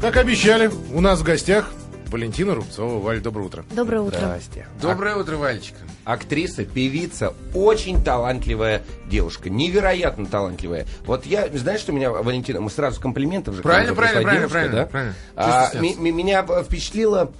[0.00, 1.70] Как обещали, у нас в гостях
[2.08, 3.00] Валентина Рубцова.
[3.00, 3.64] Валь, доброе утро.
[3.70, 4.18] Доброе утро.
[4.18, 4.66] Здрасте.
[4.80, 5.76] Доброе утро, Валечка.
[6.04, 10.86] Актриса, певица, очень талантливая девушка, невероятно талантливая.
[11.04, 13.62] Вот я, знаешь, что меня, Валентина, мы сразу комплиментов же.
[13.62, 14.86] Правильно, пришла правильно, девушка, правильно, да?
[14.86, 15.14] правильно.
[15.36, 17.30] А, ми- ми- меня впечатлила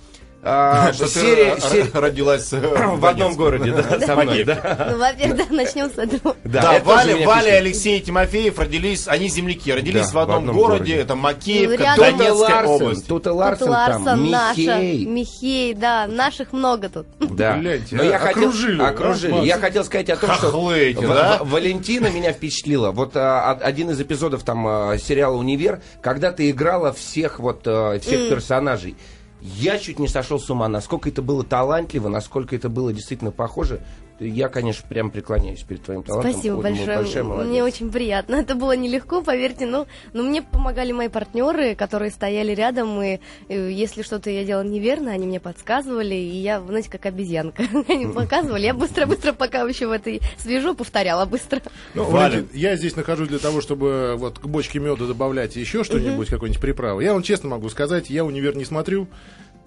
[0.42, 2.60] а, Что серия, ты серия- р- родилась э,
[2.96, 4.88] в одном городе, да, со мной, да.
[4.92, 6.36] Ну, во-первых, да, начнем с этого.
[6.44, 7.58] Да, тоже Валя, Валя и.
[7.58, 10.96] Алексей Тимофеев родились, они земляки, родились Да, в одном, в одном городе, городе.
[10.96, 13.06] это Ну, Макеевка, Тута Донецкая Ларсен, область.
[13.08, 15.04] Тут Ларсен Ларсон, там, наша, Михей.
[15.06, 17.06] Михей, да, наших много тут.
[17.18, 17.56] Да.
[17.56, 19.44] Но я хотел, окружили, окружили.
[19.44, 20.50] Я хотел сказать о том, что
[20.94, 21.38] да?
[21.42, 22.90] Валентина меня впечатлила.
[22.92, 27.62] Вот а, од- один из эпизодов там а, сериала «Универ», когда ты играла всех вот
[27.62, 28.96] всех персонажей.
[29.40, 33.80] Я чуть не сошел с ума, насколько это было талантливо, насколько это было действительно похоже.
[34.20, 36.32] Я, конечно, прям преклоняюсь перед твоим талантом.
[36.32, 36.96] Спасибо большое.
[36.98, 37.48] большая молодец.
[37.48, 38.36] Мне очень приятно.
[38.36, 39.66] Это было нелегко, поверьте.
[39.66, 43.00] Но, но мне помогали мои партнеры, которые стояли рядом.
[43.00, 46.14] И э, если что-то я делала неверно, они мне подсказывали.
[46.14, 47.62] И я, знаете, как обезьянка.
[47.88, 48.66] Они показывали.
[48.66, 51.62] Я быстро-быстро, пока еще в этой свежу, повторяла быстро.
[51.94, 52.38] Ну, Валя.
[52.38, 56.60] Валентин, я здесь нахожусь для того, чтобы вот к бочке меда добавлять еще что-нибудь, какой-нибудь
[56.60, 57.00] приправу.
[57.00, 59.08] Я вам честно могу сказать, я универ не смотрю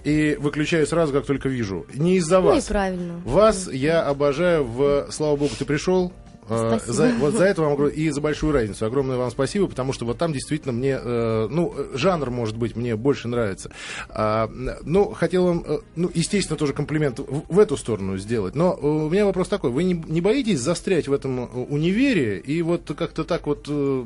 [0.04, 1.86] и выключаю сразу, как только вижу.
[1.94, 2.66] Не из-за Ну вас.
[2.66, 3.22] правильно.
[3.26, 6.12] Вас я обожаю в «Слава Богу, ты пришел».
[6.50, 6.94] Э, Спасибо.
[6.94, 8.86] За, вот за это вам и за большую разницу.
[8.86, 12.96] Огромное вам спасибо, потому что вот там действительно мне, э, ну, жанр, может быть, мне
[12.96, 13.72] больше нравится.
[14.10, 14.50] А,
[14.84, 18.56] ну, хотел вам, э, ну, естественно, тоже комплимент в, в эту сторону сделать.
[18.56, 22.92] Но у меня вопрос такой: вы не, не боитесь застрять в этом универе и вот
[22.98, 23.68] как-то так вот.
[23.70, 24.06] э,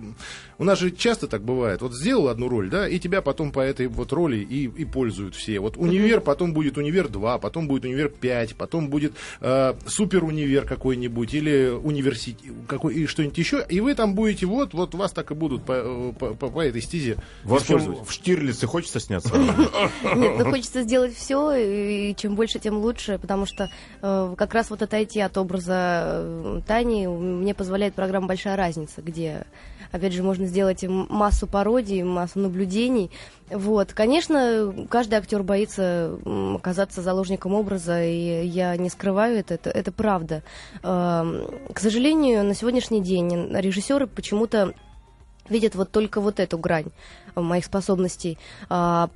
[0.57, 1.81] у нас же часто так бывает.
[1.81, 5.35] Вот сделал одну роль, да, и тебя потом по этой вот роли и, и пользуют
[5.35, 5.59] все.
[5.59, 10.65] Вот универ, потом будет универ 2, потом будет универ 5, потом будет э, супер универ
[10.65, 13.65] какой-нибудь или университет какой и что-нибудь еще.
[13.69, 16.61] И вы там будете вот, вот вас так и будут по, э, по, по- по
[16.61, 18.07] этой стезе В общем, использовать.
[18.07, 19.35] в Штирлице хочется сняться?
[20.15, 23.69] Нет, ну хочется сделать все, и чем больше, тем лучше, потому что
[24.01, 25.73] э, как раз вот отойти от образа
[26.23, 29.45] э, Тани мне позволяет программа «Большая разница», где,
[29.91, 33.11] опять же, можно сделать массу пародий, массу наблюдений.
[33.49, 36.17] Вот, конечно, каждый актер боится
[36.55, 40.43] оказаться заложником образа, и я не скрываю это, это, это правда.
[40.83, 44.73] Эм, К сожалению, на сегодняшний день режиссеры почему-то
[45.49, 46.91] видят вот только вот эту грань
[47.35, 48.37] э, моих способностей.
[48.69, 49.09] А,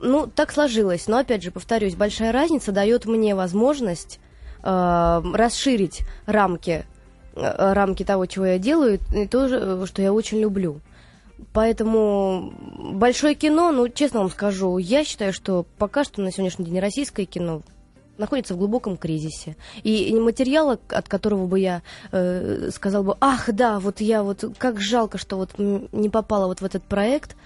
[0.00, 1.06] ну, так сложилось.
[1.06, 4.20] Но, опять же, повторюсь, большая разница дает мне возможность
[4.62, 6.86] э, расширить рамки,
[7.36, 10.80] рамки того, чего я делаю, и то, же, что я очень люблю.
[11.52, 12.52] Поэтому
[12.92, 17.24] большое кино, ну, честно вам скажу, я считаю, что пока что на сегодняшний день российское
[17.24, 17.62] кино
[18.18, 19.56] находится в глубоком кризисе.
[19.82, 24.80] И материала, от которого бы я э, сказал бы, ах, да, вот я вот, как
[24.80, 27.36] жалко, что вот не попала вот в этот проект,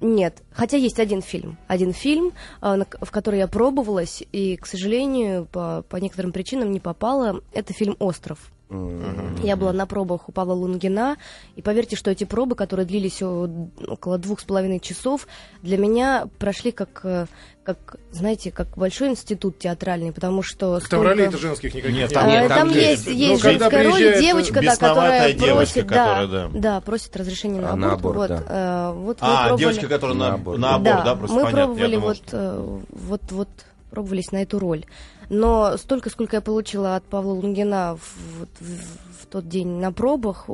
[0.00, 0.42] нет.
[0.52, 1.56] Хотя есть один фильм.
[1.68, 6.80] Один фильм, к- в который я пробовалась, и, к сожалению, по, по некоторым причинам не
[6.80, 7.40] попала.
[7.52, 8.52] Это фильм «Остров».
[8.68, 11.16] Я была на пробах у Павла Лунгина,
[11.54, 15.28] и поверьте, что эти пробы, которые длились около двух с половиной часов,
[15.62, 17.26] для меня прошли как, э,
[17.62, 20.78] как, знаете, как большой институт театральный, потому что...
[20.80, 22.26] Там столько- ролей-то женских никаких Нет, не там.
[22.28, 23.18] Э, нет, там, там есть, есть.
[23.18, 26.58] есть Ну, женская роль, девочка, да, которая девочка, просит, да, которая, да.
[26.58, 27.80] да, просит разрешение на А, аборт.
[27.86, 28.42] на аборт, вот, да.
[28.48, 30.58] э, вот мы А, пробовали- девочка, которая на На аборт.
[30.58, 31.64] на аборт, да, да, просто мы понятно.
[31.66, 33.48] Пробовали думал, вот, что- э, вот, вот
[33.96, 34.84] пробовались на эту роль.
[35.30, 38.16] Но столько, сколько я получила от Павла Лунгина в,
[38.60, 40.50] в- в тот день на пробах,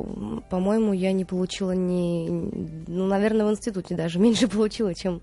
[0.49, 2.29] по-моему, я не получила ни,
[2.87, 5.19] ну, наверное, в институте даже меньше получила, чем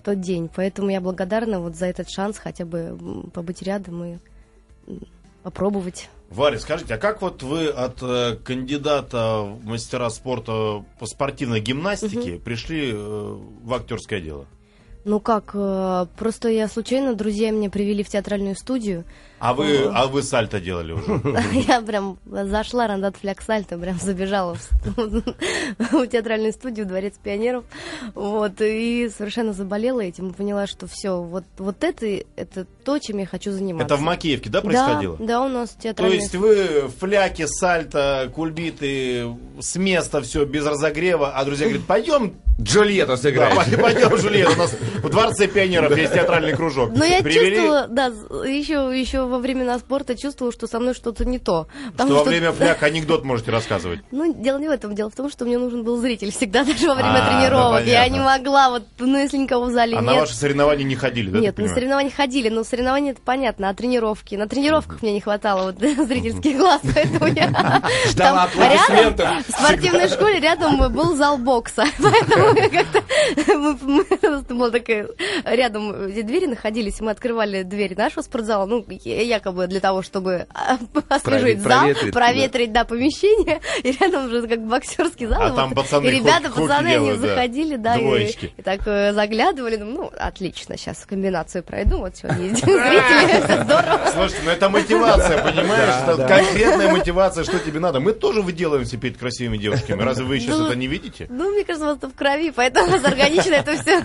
[0.00, 0.48] в тот день.
[0.56, 2.96] Поэтому я благодарна вот за этот шанс хотя бы
[3.34, 4.16] побыть рядом и
[5.42, 6.08] попробовать.
[6.30, 12.38] Варя, скажите, а как вот вы от э, кандидата в мастера спорта по спортивной гимнастике
[12.38, 14.46] пришли э, в актерское дело?
[15.04, 19.04] Ну как, э, просто я случайно, друзья меня привели в театральную студию.
[19.40, 21.22] А вы, а вы сальто делали уже?
[21.68, 27.64] Я прям зашла, рандат фляг сальто, прям забежала в, театральную студию, Дворец пионеров,
[28.14, 33.26] вот, и совершенно заболела этим, поняла, что все, вот, вот это, это то, чем я
[33.26, 33.94] хочу заниматься.
[33.94, 35.16] Это в Макеевке, да, происходило?
[35.20, 41.30] да, у нас То театральная есть вы фляки, сальто, кульбиты, с места все без разогрева,
[41.30, 43.80] а друзья говорят, пойдем, Джульетта да, сыграет.
[43.80, 46.90] пойдем, Жульет, у нас в Дворце пионеров есть театральный кружок.
[46.94, 48.06] Но я чувствовала, да,
[48.46, 51.68] еще, еще во времена спорта чувствовала, что со мной что-то не то.
[51.94, 54.00] что во время фляг анекдот можете рассказывать.
[54.10, 54.94] Ну, дело не в этом.
[54.94, 57.84] Дело в том, что мне нужен был зритель всегда, даже во время А, тренировок.
[57.86, 61.30] я не могла, вот, ну, если никого в зале А на ваши соревнования не ходили,
[61.30, 61.38] да?
[61.38, 64.34] Нет, на соревнования ходили, но соревнования это понятно, а тренировки?
[64.34, 67.48] На тренировках мне не хватало вот зрительских глаз, поэтому я
[68.08, 72.54] Ждала там рядом, в спортивной школе рядом был зал бокса, поэтому
[74.58, 75.08] была такая...
[75.44, 80.46] Рядом эти двери находились, мы открывали двери нашего спортзала, ну, якобы для того, чтобы
[81.08, 85.42] освежить зал, проветрить, да, помещение, и рядом уже как боксерский зал.
[85.42, 90.76] А там пацаны И ребята, пацаны, они заходили, да, и так э, заглядывали, ну, отлично,
[90.76, 94.00] сейчас комбинацию пройду, вот сегодня зрители, здорово.
[94.12, 96.28] Слушайте, ну это мотивация, понимаешь?
[96.28, 98.00] Конкретная мотивация, что тебе надо.
[98.00, 100.02] Мы тоже выделываемся перед красивыми девушками.
[100.02, 101.26] Разве вы сейчас это не видите?
[101.28, 104.04] Ну, мне кажется, вас в крови, поэтому у вас органично это все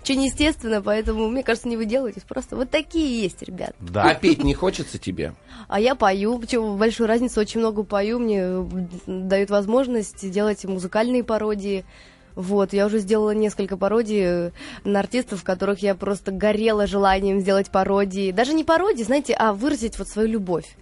[0.00, 2.22] очень естественно, поэтому, мне кажется, не вы делаетесь.
[2.22, 3.74] Просто вот такие есть, ребят.
[3.80, 4.04] Да.
[4.04, 5.34] А петь не хочется тебе?
[5.68, 8.66] А я пою, почему большую разницу, очень много пою, мне
[9.06, 11.84] дают возможность делать музыкальные пародии.
[12.34, 14.52] Вот, я уже сделала несколько пародий
[14.82, 18.32] на артистов, которых я просто горела желанием сделать пародии.
[18.32, 20.76] Даже не пародии, знаете, а выразить вот свою любовь.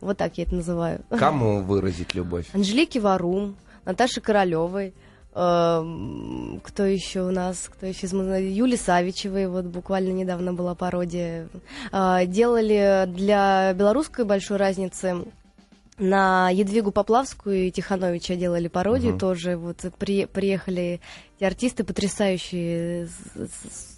[0.00, 1.02] Вот так я это называю.
[1.10, 2.46] Кому выразить любовь?
[2.52, 4.94] Анжелике Варум, Наташе Королевой.
[5.38, 7.68] Эм, кто еще у нас?
[7.68, 11.48] Кто еще из Юли Савичевой, вот буквально недавно была пародия.
[11.92, 15.26] Э, делали для белорусской большой разницы
[15.98, 19.20] на Едвигу Поплавскую и Тихановича делали пародию угу.
[19.20, 19.58] тоже.
[19.58, 21.02] Вот при, приехали
[21.36, 23.95] эти артисты потрясающие с, с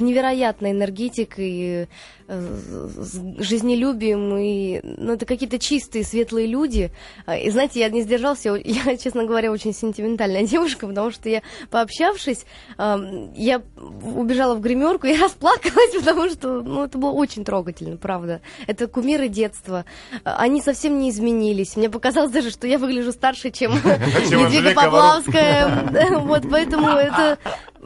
[0.00, 1.88] невероятной энергетикой,
[2.28, 2.56] э,
[2.98, 6.90] с жизнелюбием, и, ну, это какие-то чистые, светлые люди.
[7.24, 11.42] А, и знаете, я не сдержался, я, честно говоря, очень сентиментальная девушка, потому что я,
[11.70, 12.44] пообщавшись,
[12.78, 13.62] я
[14.02, 18.40] убежала в гримерку и расплакалась, потому что, ну, это было очень трогательно, правда.
[18.66, 19.84] Это кумиры детства.
[20.24, 21.76] А, они совсем не изменились.
[21.76, 26.20] Мне показалось даже, что я выгляжу старше, чем Едвига Поплавская.
[26.20, 27.38] Вот, поэтому это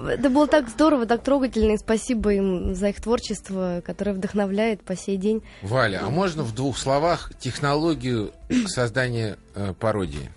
[0.08, 4.96] это было так здорово, так трогательно, и спасибо им за их творчество, которое вдохновляет по
[4.96, 5.42] сей день.
[5.62, 8.32] Валя, а можно в двух словах технологию
[8.66, 10.30] создания э, пародии?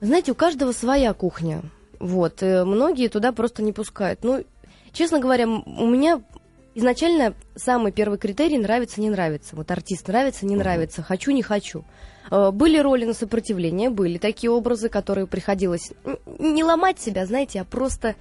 [0.00, 1.62] Знаете, у каждого своя кухня.
[1.98, 4.22] Вот, и э, многие туда просто не пускают.
[4.22, 4.44] Ну,
[4.92, 6.22] честно говоря, у меня
[6.74, 9.56] изначально самый первый критерий нравится, не нравится.
[9.56, 11.84] Вот артист нравится, не нравится, хочу, не хочу.
[12.30, 15.92] Э, были роли на сопротивление, были такие образы, которые приходилось
[16.38, 18.14] не ломать себя, знаете, а просто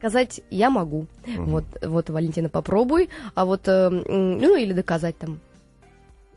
[0.00, 1.06] сказать я могу.
[1.26, 1.44] Угу.
[1.44, 3.10] Вот, вот, Валентина, попробуй.
[3.34, 5.40] А вот, э, ну, или доказать там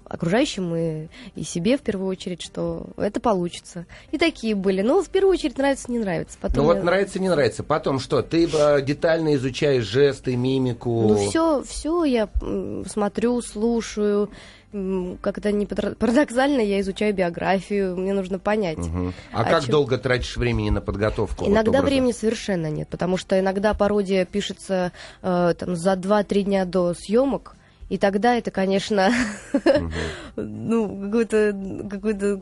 [0.03, 3.85] окружающим и, и себе в первую очередь, что это получится.
[4.11, 4.81] И такие были.
[4.81, 6.37] Но в первую очередь нравится, не нравится.
[6.41, 6.83] Потом ну вот я...
[6.83, 7.63] нравится, не нравится.
[7.63, 8.21] Потом что?
[8.21, 11.07] Ты э, детально изучаешь жесты, мимику?
[11.07, 12.29] Ну все, все я
[12.85, 14.29] смотрю, слушаю
[15.21, 18.79] как это не парадоксально, я изучаю биографию, мне нужно понять.
[18.79, 19.13] Угу.
[19.31, 19.71] А, а как чем...
[19.71, 21.45] долго тратишь времени на подготовку?
[21.45, 24.91] Иногда вот времени совершенно нет, потому что иногда пародия пишется
[25.21, 27.55] э, там, за 2-3 дня до съемок,
[27.89, 29.11] и тогда это, конечно,
[30.35, 31.55] ну, какой-то
[31.89, 32.41] какой-то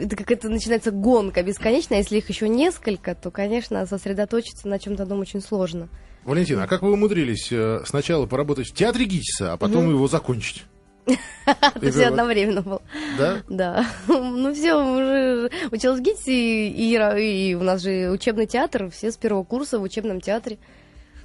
[0.00, 1.98] это какая-то начинается гонка бесконечная.
[1.98, 5.88] Если их еще несколько, то, конечно, сосредоточиться на чем-то одном очень сложно.
[6.24, 10.66] Валентина, а как вы умудрились э, сначала поработать в театре Гитиса, а потом его закончить?
[11.06, 12.82] Это все одновременно было.
[13.18, 13.42] Да?
[13.48, 13.86] Да.
[14.08, 19.44] Ну все, уже училась в ГИТИСе, и, у нас же учебный театр, все с первого
[19.44, 20.58] курса в учебном театре.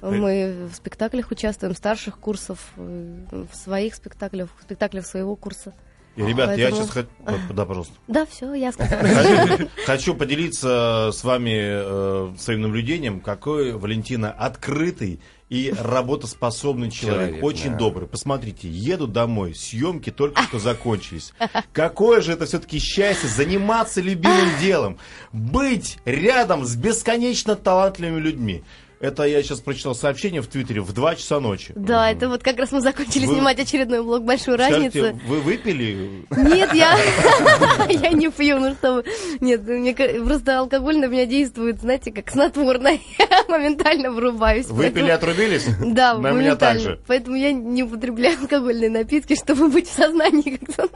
[0.00, 5.74] Мы в спектаклях участвуем, старших курсов, э, в своих спектаклях, в спектаклях своего курса.
[6.14, 6.58] И, ребят, Поэтому...
[6.58, 7.08] я сейчас хочу...
[7.52, 7.94] Да, пожалуйста.
[8.06, 9.02] Да, все, я сказала.
[9.02, 17.44] Хочу, хочу поделиться с вами э, своим наблюдением, какой Валентина открытый и работоспособный человек, человек
[17.44, 17.78] очень да.
[17.78, 18.06] добрый.
[18.06, 21.32] Посмотрите, еду домой, съемки только что закончились.
[21.72, 24.98] Какое же это все-таки счастье заниматься любимым делом,
[25.32, 28.62] быть рядом с бесконечно талантливыми людьми.
[29.00, 31.72] Это я сейчас прочитал сообщение в Твиттере в 2 часа ночи.
[31.76, 32.16] Да, угу.
[32.16, 33.34] это вот как раз мы закончили вы...
[33.34, 35.20] снимать очередной блог «Большую Скажите, разницу».
[35.26, 36.24] вы выпили?
[36.36, 36.98] Нет, я
[37.88, 39.04] я не пью, ну что вы.
[39.40, 42.98] Нет, мне просто алкоголь на меня действует, знаете, как снотворное.
[43.18, 44.66] Я моментально врубаюсь.
[44.66, 45.66] Выпили, отрубились?
[45.84, 47.00] Да, на меня также.
[47.06, 50.90] Поэтому я не употребляю алкогольные напитки, чтобы быть в сознании, как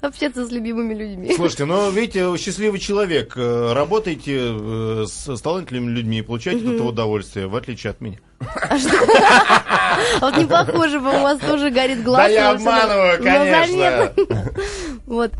[0.00, 1.32] общаться с любимыми людьми.
[1.34, 3.34] Слушайте, ну, видите, счастливый человек.
[3.36, 8.18] Э, работаете э, с талантливыми людьми получаете от этого удовольствие в отличие от меня.
[8.40, 8.76] А
[10.20, 12.26] вот не похоже, у вас тоже горит глаз.
[12.26, 14.12] Да я обманываю, конечно.
[15.06, 15.32] Вот.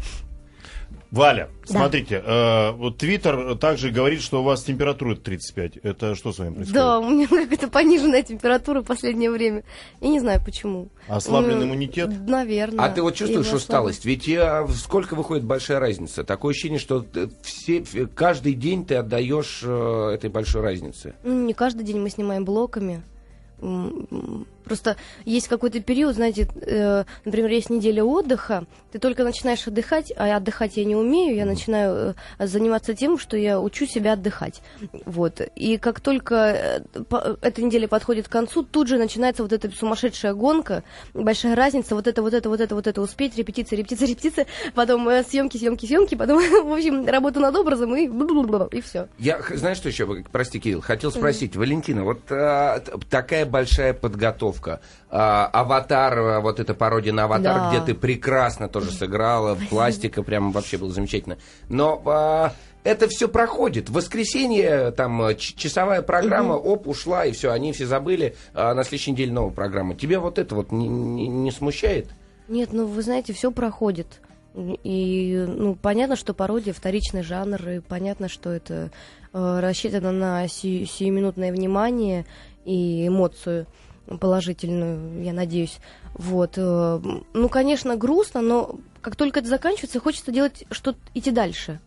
[1.17, 1.79] Валя, да.
[1.79, 5.79] смотрите, э, вот Твиттер также говорит, что у вас температура 35.
[5.79, 6.75] Это что с вами происходит?
[6.75, 9.65] Да, у меня какая-то пониженная температура в последнее время.
[10.01, 10.89] Я не знаю почему.
[11.09, 12.11] Ослаблен ну, иммунитет?
[12.27, 12.85] Наверное.
[12.85, 14.05] А ты вот чувствуешь усталость?
[14.05, 16.23] Ведь я, сколько выходит большая разница?
[16.23, 17.05] Такое ощущение, что
[17.43, 17.83] все,
[18.15, 21.15] каждый день ты отдаешь э, этой большой разнице.
[21.25, 23.03] Не каждый день мы снимаем блоками.
[24.67, 30.37] Просто есть какой-то период, знаете, э, например, есть неделя отдыха, ты только начинаешь отдыхать, а
[30.37, 34.63] отдыхать я не умею, я начинаю э, заниматься тем, что я учу себя отдыхать.
[35.05, 35.41] Вот.
[35.55, 36.81] И как только э,
[37.43, 40.83] эта неделя подходит к концу, тут же начинается вот эта сумасшедшая гонка,
[41.15, 45.09] большая разница, вот это, вот это, вот это, вот это успеть, репетиция, репетиция, репетиция, потом
[45.09, 49.07] э, съемки, съемки, съемки, потом, в общем, работа над образом и, и все.
[49.19, 51.59] Я, знаешь, что еще, прости, Кирилл, хотел спросить, mm-hmm.
[51.59, 54.81] Валентина, вот а, такая большая подготовка подготовка.
[55.11, 57.71] А, аватар, а, вот эта пародия на аватар, да.
[57.71, 61.39] где ты прекрасно тоже сыграла, пластика прям вообще было замечательно.
[61.69, 62.53] Но а,
[62.85, 63.89] это все проходит.
[63.89, 66.73] В воскресенье там часовая программа, угу.
[66.73, 69.95] оп, ушла, и все, они все забыли, а на следующей неделе новая программа.
[69.95, 72.09] Тебе вот это вот не, не, не смущает?
[72.49, 74.21] Нет, ну вы знаете, все проходит.
[74.55, 78.91] И ну, понятно, что пародия вторичный жанр, и понятно, что это
[79.35, 82.25] э, рассчитано на си- сиюминутное внимание
[82.65, 83.67] и эмоцию
[84.07, 85.79] положительную, я надеюсь.
[86.15, 86.55] Вот.
[86.57, 87.01] Э,
[87.33, 91.81] ну, конечно, грустно, но как только это заканчивается, хочется делать что-то, идти дальше.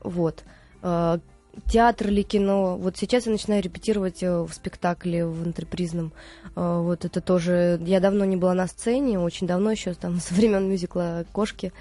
[0.00, 0.44] Вот.
[0.82, 1.18] Э,
[1.66, 2.76] театр или кино.
[2.76, 6.12] Вот сейчас я начинаю репетировать э, в спектакле в антрепризном.
[6.54, 7.80] Вот это тоже...
[7.84, 11.72] Я давно не была на сцене, очень давно еще, там, со времен мюзикла «Кошки».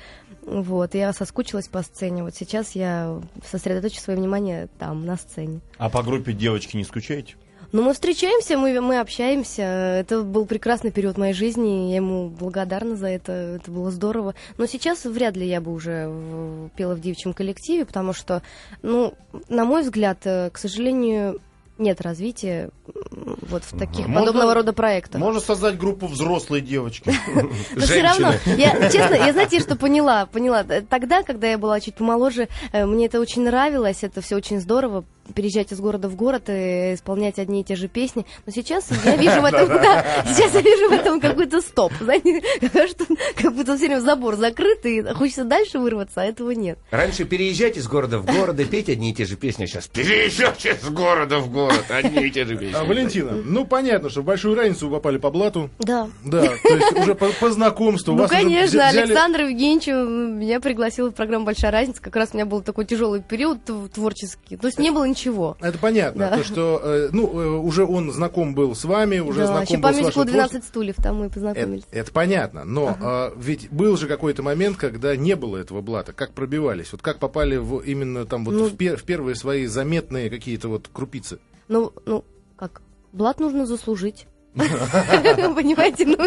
[0.43, 2.23] Вот, я соскучилась по сцене.
[2.23, 5.61] Вот сейчас я сосредоточу свое внимание там, на сцене.
[5.77, 7.35] А по группе девочки не скучаете?
[7.71, 9.61] Ну, мы встречаемся, мы, мы общаемся.
[9.61, 11.89] Это был прекрасный период моей жизни.
[11.89, 13.31] Я ему благодарна за это.
[13.31, 14.35] Это было здорово.
[14.57, 18.41] Но сейчас вряд ли я бы уже пела в девичьем коллективе, потому что,
[18.81, 19.13] ну,
[19.49, 21.39] на мой взгляд, э, к сожалению,
[21.77, 22.69] нет развития
[23.13, 25.21] вот в таких можно, подобного рода проектах.
[25.21, 27.13] Можно создать группу взрослые девочки.
[27.75, 30.63] Но все равно, я, честно, я знаете, что поняла, поняла.
[30.63, 35.05] Тогда, когда я была чуть помоложе, э, мне это очень нравилось, это все очень здорово,
[35.33, 38.25] переезжать из города в город и исполнять одни и те же песни.
[38.45, 41.93] Но сейчас я вижу в этом, да, сейчас я вижу в этом какой-то стоп.
[41.99, 42.41] Знаете,
[42.87, 43.05] что
[43.35, 46.79] как будто все время забор закрыт, и хочется дальше вырваться, а этого нет.
[46.91, 49.87] Раньше переезжать из города в город и петь одни и те же песни, а сейчас
[49.87, 52.75] переезжать из города в город, одни и те же песни.
[52.75, 55.69] А, Валентина, ну понятно, что в большую разницу вы попали по блату.
[55.79, 56.09] Да.
[56.23, 58.15] Да, то есть уже по, по знакомству.
[58.15, 62.01] Ну, конечно, Александр Евгеньевич меня пригласил в программу «Большая разница».
[62.01, 63.59] Как раз у меня был такой тяжелый период
[63.93, 64.57] творческий.
[64.57, 65.16] То есть не было ничего.
[65.59, 66.29] Это понятно.
[66.29, 66.37] Да.
[66.37, 69.93] То, что, э, ну, э, уже он знаком был с вами, уже да, знаком был
[69.93, 71.83] с вашим 12 стульев, там мы познакомились.
[71.91, 73.31] Это, это понятно, но ага.
[73.33, 76.13] э, ведь был же какой-то момент, когда не было этого блата.
[76.13, 76.91] Как пробивались?
[76.91, 80.69] Вот как попали в, именно там вот ну, в, пер, в первые свои заметные какие-то
[80.69, 81.39] вот крупицы?
[81.67, 82.23] Ну, ну,
[82.55, 82.81] как?
[83.11, 84.27] Блат нужно заслужить.
[85.55, 86.17] Понимаете, ну,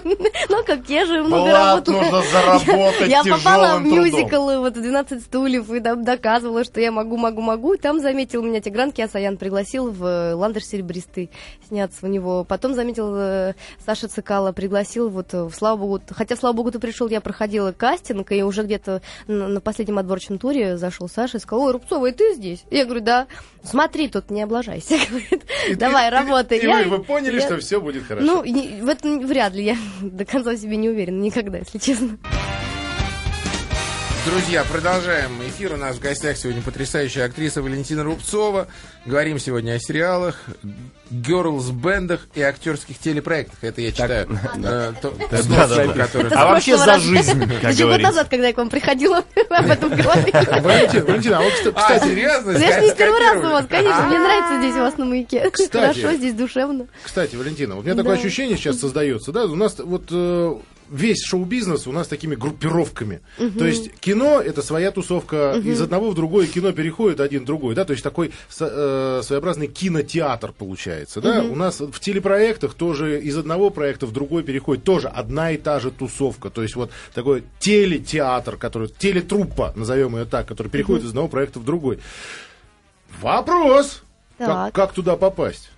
[0.48, 2.00] ну как я же много работала.
[2.00, 7.40] нужно заработать Я попала в мюзикл вот 12 стульев и доказывала, что я могу, могу,
[7.40, 7.76] могу.
[7.76, 11.30] Там заметил меня Тигран Киасаян, пригласил в э, Ландер Серебристый
[11.66, 12.44] сняться у него.
[12.44, 17.08] Потом заметил э, Саша Цикала, пригласил вот, в слава богу, хотя, слава богу, ты пришел,
[17.08, 21.72] я проходила кастинг, и уже где-то на последнем отборочном туре зашел Саша и сказал, ой,
[21.72, 22.64] Рубцова, и ты здесь?
[22.70, 23.26] Я говорю, да.
[23.62, 24.96] Смотри, тут не облажайся.
[25.76, 26.58] Давай, работай.
[26.58, 28.19] И вы поняли, что все будет хорошо.
[28.20, 29.64] Ну, в этом вряд ли.
[29.64, 32.18] Я до конца себе не уверена никогда, если честно.
[34.26, 35.72] Друзья, продолжаем эфир.
[35.72, 38.68] У нас в гостях сегодня потрясающая актриса Валентина Рубцова.
[39.06, 40.44] Говорим сегодня о сериалах,
[41.10, 43.58] герлс-бендах и актерских телепроектах.
[43.62, 44.28] Это я читаю.
[46.32, 51.00] А вообще за жизнь, как год назад, когда я к вам приходила, об этом говорили.
[51.00, 52.04] Валентина, а вот, кстати...
[52.04, 52.50] серьезно?
[52.52, 54.02] Я же не первый раз у вас, конечно.
[54.02, 55.50] Мне нравится здесь у вас на маяке.
[55.72, 56.86] Хорошо, здесь душевно.
[57.02, 60.56] Кстати, Валентина, у меня такое ощущение сейчас создается, да, у нас вот э,
[60.90, 63.20] весь шоу-бизнес у нас такими группировками.
[63.38, 63.58] Угу.
[63.58, 65.68] То есть кино это своя тусовка, угу.
[65.68, 70.52] из одного в другое кино переходит один другой, да, то есть такой э, своеобразный кинотеатр
[70.52, 71.42] получается, да.
[71.42, 71.52] Угу.
[71.52, 75.80] У нас в телепроектах тоже из одного проекта в другой переходит тоже одна и та
[75.80, 81.06] же тусовка, то есть вот такой телетеатр, который телетруппа, назовем ее так, который переходит угу.
[81.06, 82.00] из одного проекта в другой.
[83.20, 84.02] Вопрос.
[84.38, 85.70] Как, как туда попасть?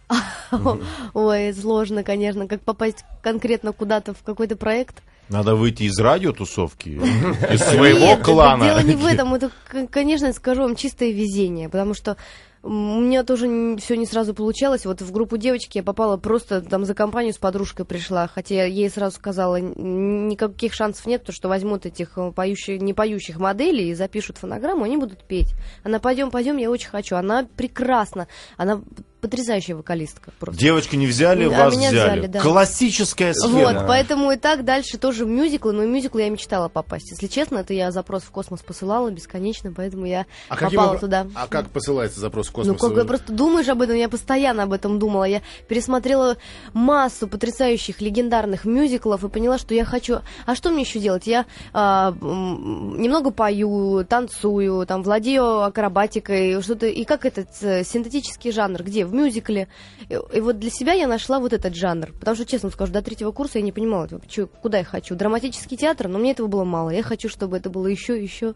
[1.15, 5.03] Ой, сложно, конечно, как попасть конкретно куда-то в какой-то проект.
[5.29, 6.89] Надо выйти из радиотусовки,
[7.53, 8.65] из своего клана.
[8.65, 9.51] Дело не в этом, это,
[9.91, 12.17] конечно, скажу вам, чистое везение, потому что
[12.63, 14.87] у меня тоже все не сразу получалось.
[14.87, 18.65] Вот в группу девочки я попала просто там за компанию с подружкой пришла, хотя я
[18.67, 23.91] ей сразу сказала, никаких шансов нет, потому что возьмут этих э, поющих, не поющих моделей
[23.91, 25.55] и запишут фонограмму, они будут петь.
[25.83, 27.17] Она, пойдем, пойдем, я очень хочу.
[27.17, 28.29] Она прекрасна.
[28.57, 28.81] Она
[29.23, 30.33] потрясающая вокалистка.
[30.39, 30.61] Просто.
[30.61, 32.11] Девочка не взяли, А вас меня взяли.
[32.19, 32.41] взяли, да.
[32.41, 33.73] Классическая схема.
[33.73, 37.11] Вот, поэтому и так дальше тоже в мюзиклы, но мюзиклы я мечтала попасть.
[37.13, 41.27] Если честно, это я запрос в космос посылала бесконечно, поэтому я А, попала туда.
[41.37, 42.81] а как посылается запрос в Ну, космос?
[42.81, 45.25] как бы просто думаешь об этом, я постоянно об этом думала.
[45.25, 46.37] Я пересмотрела
[46.73, 50.19] массу потрясающих легендарных мюзиклов и поняла, что я хочу...
[50.47, 51.29] А что мне еще делать?
[51.29, 56.87] Я а, немного пою, танцую, там, владею акробатикой, что-то...
[56.87, 58.83] И как этот э, синтетический жанр?
[58.83, 59.05] Где?
[59.13, 59.69] В мюзикле.
[60.09, 62.13] И, и вот для себя я нашла вот этот жанр.
[62.19, 65.15] Потому что, честно скажу, до третьего курса я не понимала, чё- куда я хочу.
[65.15, 66.89] Драматический театр, но мне этого было мало.
[66.91, 68.55] Я хочу, чтобы это было еще еще.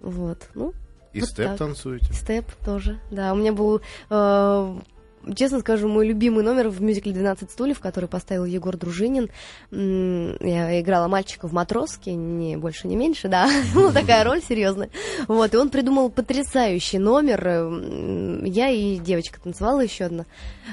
[0.00, 0.48] Вот.
[0.54, 0.74] Ну,
[1.14, 1.56] И вот степ так.
[1.58, 2.12] танцуете.
[2.12, 3.32] Степ тоже, да.
[3.32, 3.80] У меня был,
[4.10, 4.76] э,
[5.34, 9.28] честно скажу, мой любимый номер в мюзикле «12 стульев», который поставил Егор Дружинин.
[9.70, 13.48] Я играла мальчика в «Матроске», не больше, не меньше, да.
[13.74, 14.90] Ну, такая роль серьезная.
[15.28, 17.46] Вот, и он придумал потрясающий номер.
[18.44, 20.24] Я и девочка танцевала еще одна.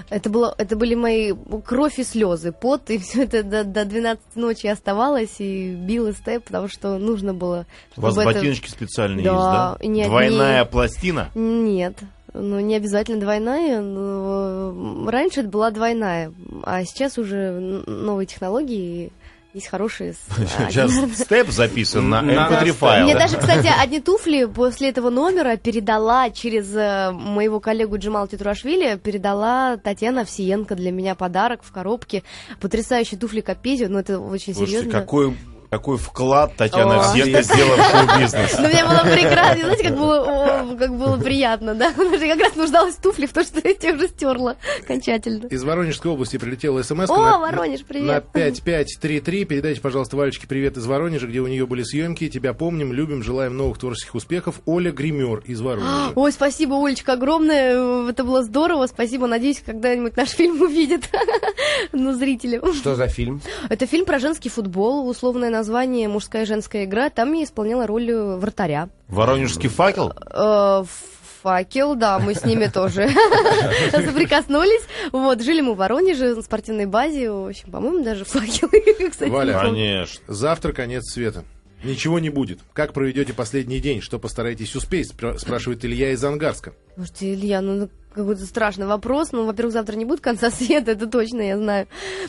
[0.09, 1.33] Это, было, это были мои
[1.65, 6.45] кровь и слезы, пот, и все это до, до 12 ночи оставалось, и била степ,
[6.45, 7.65] потому что нужно было...
[7.95, 9.77] У вас это- ботиночки специальные Да, есть, да?
[9.88, 10.09] не одни.
[10.09, 11.29] Двойная пластина?
[11.35, 11.97] Нет.
[12.37, 17.51] Ну, не обязательно двойная, но раньше это была двойная, а сейчас уже
[17.87, 19.11] новые технологии,
[19.55, 20.13] есть хорошие.
[20.69, 22.21] Сейчас степ записан на
[22.61, 23.05] mp3 файл.
[23.05, 28.97] Мне даже, кстати, одни туфли после этого номера передала через э, моего коллегу Джамала Титурашвили,
[28.97, 32.23] передала Татьяна Овсиенко для меня подарок в коробке.
[32.59, 34.91] Потрясающие туфли Капезио, ну это очень серьезно.
[34.91, 35.33] какой,
[35.75, 38.58] какой вклад Татьяна О, Овсиенко сделала в шоу-бизнес.
[38.58, 41.89] Ну, мне было прекрасно, знаете, как было, как было приятно, да?
[41.91, 44.55] Потому что я как раз нуждалась в туфли, в то, что я те уже стерла
[44.82, 45.48] окончательно.
[45.48, 48.25] Из Воронежской области прилетела смс О, Воронеж, на привет.
[48.32, 49.46] 5533.
[49.46, 52.29] Передайте, пожалуйста, Валечке привет из Воронежа, где у нее были съемки.
[52.29, 54.62] Тебя помним, любим, желаем новых творческих успехов.
[54.65, 56.12] Оля Гример из Воронежа.
[56.15, 58.10] Ой, спасибо, Олечка, огромное.
[58.10, 58.88] Это было здорово.
[58.88, 59.27] Спасибо.
[59.27, 61.03] Надеюсь, когда-нибудь наш фильм увидят.
[61.91, 62.62] Ну, зрители.
[62.74, 63.41] Что за фильм?
[63.70, 65.08] Это фильм про женский футбол.
[65.08, 65.64] Условное название
[66.07, 67.10] «Мужская и женская игра».
[67.10, 68.89] Там я исполняла роль э, вратаря.
[69.07, 70.13] Воронежский факел?
[70.31, 70.84] Э,
[71.41, 73.07] Факел, да, мы с ними тоже
[73.91, 74.81] соприкоснулись.
[75.12, 77.29] Вот, жили мы в Воронеже, на спортивной базе.
[77.29, 78.67] В общем, по-моему, даже факел.
[79.12, 79.60] Кстати, Валя.
[79.60, 80.22] Конечно.
[80.27, 81.43] Завтра конец света.
[81.84, 82.62] Ничего не будет.
[82.74, 84.01] Как проведете последний день?
[84.01, 85.12] Что постараетесь успеть?
[85.12, 86.74] Спра- Спрашивает Илья из Ангарска.
[86.95, 89.31] Слушайте, Илья, ну какой-то страшный вопрос.
[89.31, 91.88] Ну, во-первых, завтра не будет конца света, это точно, я знаю.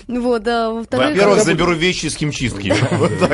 [0.09, 2.75] Вот, а во-вторых, Во-первых, заберу вещи с химчистки.
[3.21, 3.27] А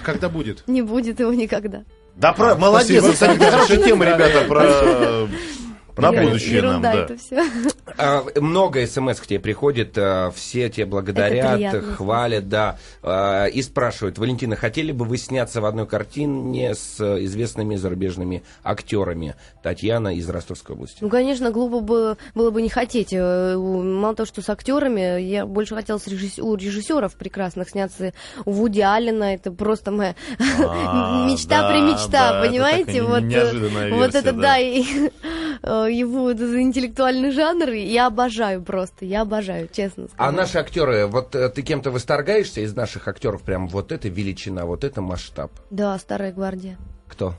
[0.00, 0.64] к- когда будет?
[0.66, 1.84] не будет его никогда.
[2.16, 5.28] Да, про- молодец, кстати, хорошая тема, ребята, про
[5.96, 6.94] на Ерунда будущее нам, да.
[6.94, 7.44] это все.
[7.98, 14.18] А, много смс к тебе приходит, а, все тебе благодарят, хвалят, да, а, и спрашивают,
[14.18, 19.34] Валентина, хотели бы вы сняться в одной картине с известными зарубежными актерами?
[19.62, 20.98] Татьяна из Ростовской области.
[21.00, 23.12] Ну, конечно, глупо было, было бы не хотеть.
[23.12, 28.12] Э, Мало того, что с актерами, я больше хотела с режисс- у режиссеров прекрасных сняться.
[28.44, 30.14] У Вуди Аллена это просто моя
[30.66, 33.02] А, мечта при мечта, понимаете?
[33.02, 34.56] вот, э, вот это, да.
[35.62, 40.16] э, его вот этот интеллектуальный жанр, я обожаю просто, я обожаю, честно скажу.
[40.18, 44.66] А наши актеры, вот э, ты кем-то восторгаешься из наших актеров, прям вот это величина,
[44.66, 45.50] вот это масштаб?
[45.70, 46.76] Да, Старая Гвардия.
[47.08, 47.34] Кто?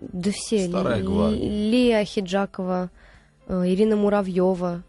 [0.00, 0.66] Да все.
[0.68, 1.48] Старая Ли- гвардия.
[1.48, 2.90] Лия Хиджакова,
[3.46, 4.82] э, Ирина Муравьева.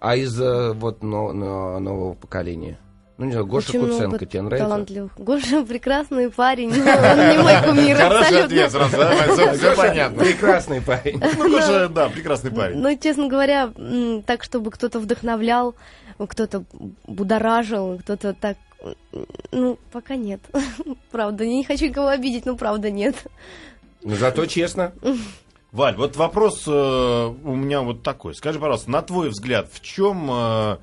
[0.00, 2.78] А из э, вот но- но- нового поколения?
[3.18, 4.68] Ну, не знаю, Гоша Очень много Куценко тебе нравится?
[4.68, 5.12] Талантливых.
[5.18, 10.22] Гоша прекрасный парень, но он не мой кумир Хороший ответ сразу, все понятно.
[10.22, 11.20] Прекрасный парень.
[11.36, 12.78] Ну, Гоша, да, прекрасный парень.
[12.78, 13.72] Ну, честно говоря,
[14.24, 15.74] так, чтобы кто-то вдохновлял,
[16.16, 16.62] кто-то
[17.08, 18.56] будоражил, кто-то так...
[19.50, 20.40] Ну, пока нет.
[21.10, 23.16] Правда, я не хочу никого обидеть, но правда нет.
[24.04, 24.92] Но зато честно.
[25.72, 28.36] Валь, вот вопрос э, у меня вот такой.
[28.36, 30.76] Скажи, пожалуйста, на твой взгляд, в чем э,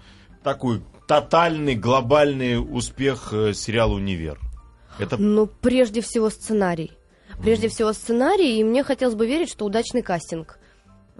[0.43, 4.39] такой тотальный, глобальный успех э, сериала «Универ»?
[4.99, 6.91] Это Ну, прежде всего сценарий.
[7.41, 10.57] Прежде всего сценарий, и мне хотелось бы верить, что удачный кастинг.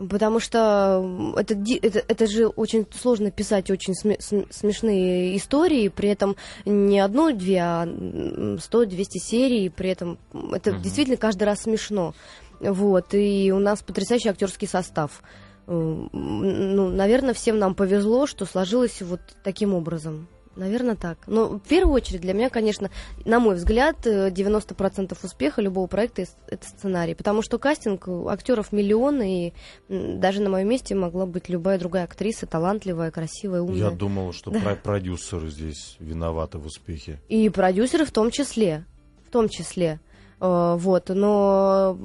[0.09, 6.09] Потому что это, это, это же очень сложно писать очень сме- см- смешные истории, при
[6.09, 10.17] этом не одну-две, а 100-200 серий, при этом
[10.51, 12.13] это действительно каждый раз смешно.
[12.59, 15.21] Вот, и у нас потрясающий актерский состав.
[15.67, 20.27] Ну, наверное, всем нам повезло, что сложилось вот таким образом.
[20.55, 21.17] Наверное, так.
[21.27, 22.89] Но в первую очередь для меня, конечно,
[23.25, 27.13] на мой взгляд, э, 90% успеха любого проекта это сценарий.
[27.13, 29.53] Потому что кастинг э, актеров миллионы, и
[29.89, 33.89] даже на моем месте могла быть любая другая актриса, талантливая, красивая, умная.
[33.89, 37.19] я думал, что про- продюсеры здесь виноваты в успехе.
[37.27, 38.85] И продюсеры в том числе.
[39.27, 39.99] В том числе.
[40.39, 41.97] Э, вот, но,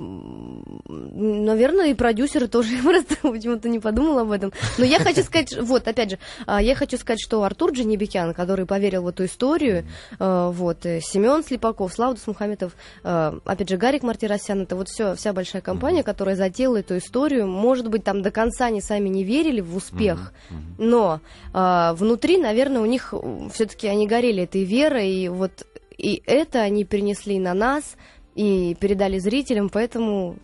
[0.90, 2.76] наверное, и продюсеры тоже.
[2.82, 4.52] Просто почему-то не подумал об этом.
[4.78, 8.66] Но я хочу сказать, вот, опять же, а, я хочу сказать, что Артур Джанибекян, который
[8.66, 9.84] поверил в эту историю,
[10.18, 12.72] э, вот, э, Семен Слепаков, Славдус Мухаметов,
[13.02, 17.46] опять же, Гарик Мартиросян, это вот все, вся большая компания, которая затеяла эту историю.
[17.46, 20.32] Может быть, там до конца они сами не верили в успех,
[20.78, 21.20] но
[21.52, 23.14] внутри, наверное, у них
[23.52, 27.96] все-таки они горели этой верой, и вот и это они перенесли на нас,
[28.34, 30.36] и передали зрителям, поэтому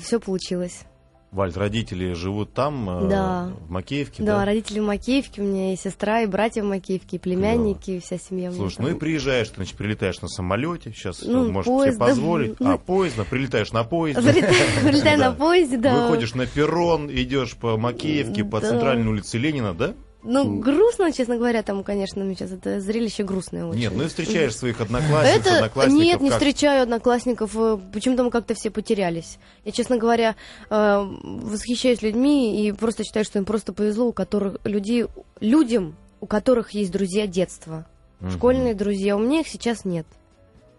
[0.00, 0.84] все получилось.
[1.32, 3.52] Вальд, родители живут там, э, да.
[3.66, 4.40] в Макеевке, да?
[4.40, 8.00] Да, родители в Макеевке, у меня и сестра, и братья в Макеевке, и племянники, и
[8.00, 8.52] вся семья.
[8.52, 12.56] Слушай, ну и приезжаешь, ты, значит, прилетаешь на самолете, сейчас ну, можешь поезд, себе позволить.
[12.60, 12.74] Да.
[12.74, 14.20] А, поездно, прилетаешь на поезде.
[14.82, 16.02] Прилетаю на поезде, да.
[16.02, 19.94] Выходишь на перрон, идешь по Макеевке, по центральной улице Ленина, да?
[20.24, 23.80] Ну, грустно, честно говоря, там, конечно, сейчас это зрелище грустное очень.
[23.80, 25.56] Нет, ну и встречаешь своих одноклассников, это...
[25.56, 26.04] одноклассников.
[26.04, 26.38] Нет, не как...
[26.38, 29.38] встречаю одноклассников, э, почему-то мы как-то все потерялись.
[29.64, 30.36] Я, честно говоря,
[30.70, 35.06] э, восхищаюсь людьми и просто считаю, что им просто повезло, у которых людей,
[35.40, 37.86] людям, у которых есть друзья детства.
[38.20, 38.30] Угу.
[38.30, 40.06] Школьные друзья, у меня их сейчас нет.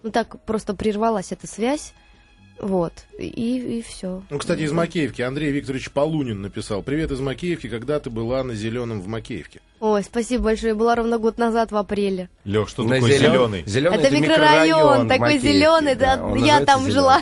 [0.04, 1.94] Ну так просто прервалась эта связь.
[2.64, 4.24] Вот, и, и все.
[4.30, 6.82] Ну, кстати, из Макеевки Андрей Викторович Полунин написал.
[6.82, 9.60] Привет из Макеевки, когда ты была на Зеленом в Макеевке?
[9.86, 10.70] Ой, спасибо большое.
[10.70, 12.30] Я была ровно год назад в апреле.
[12.46, 13.64] Лех, что на такое зеленый?
[13.66, 16.94] Зеленый это, это микрорайон, такой зеленый, да, да я там зеленый.
[16.94, 17.22] жила.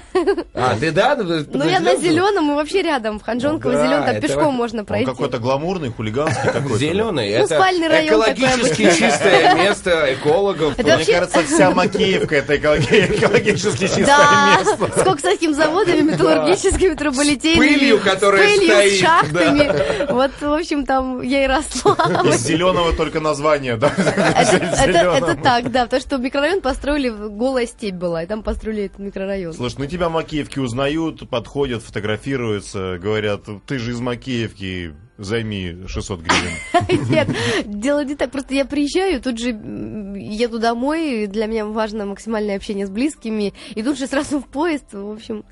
[0.54, 1.16] А, ты да?
[1.16, 5.10] Ну, я на зеленом, мы вообще рядом, в Ханжонково, да, зеленый, там пешком можно пройти.
[5.10, 6.78] Он какой-то гламурный, хулиганский какой-то.
[6.78, 10.78] Зеленый, ну, спальный район экологически чистое место экологов.
[10.78, 15.00] Мне кажется, вся Макеевка это экологически чистое место.
[15.00, 17.68] Сколько с такими заводами металлургическими, труболитейными.
[17.68, 18.94] Пылью, которая стоит.
[18.94, 20.12] с шахтами.
[20.12, 21.96] Вот, в общем, там я и росла
[22.38, 23.92] зеленого только название, да?
[23.98, 29.54] Это так, да, потому что микрорайон построили, голая степь была, и там построили этот микрорайон.
[29.54, 37.10] Слушай, ну тебя Макеевки узнают, подходят, фотографируются, говорят, ты же из Макеевки, займи 600 гривен.
[37.10, 37.30] Нет,
[37.66, 38.32] дело не так.
[38.32, 43.84] Просто я приезжаю, тут же еду домой, для меня важно максимальное общение с близкими, и
[43.84, 45.44] тут же сразу в поезд, в общем...